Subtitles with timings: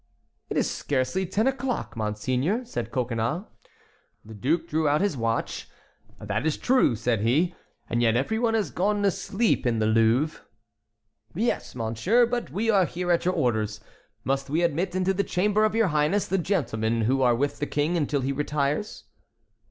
[0.49, 3.43] "It is scarcely ten o'clock, monseigneur," said Coconnas.
[4.25, 5.69] The duke drew out his watch.
[6.19, 7.53] "That is true," said he.
[7.87, 10.41] "And yet every one has gone to sleep in the Louvre."
[11.35, 13.79] "Yes, monsieur, but we are here at your orders.
[14.23, 17.67] Must we admit into the chamber of your highness the gentlemen who are with the
[17.67, 19.03] King until he retires?"